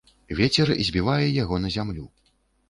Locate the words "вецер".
0.37-0.71